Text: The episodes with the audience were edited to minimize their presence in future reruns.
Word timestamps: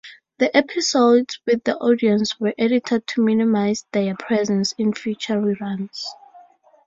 The 0.39 0.57
episodes 0.57 1.39
with 1.45 1.63
the 1.63 1.77
audience 1.77 2.39
were 2.39 2.55
edited 2.57 3.05
to 3.05 3.21
minimize 3.23 3.85
their 3.91 4.15
presence 4.15 4.71
in 4.71 4.95
future 4.95 5.39
reruns. 5.39 6.03